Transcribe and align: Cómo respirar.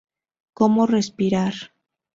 Cómo 0.59 0.81
respirar. 0.87 1.53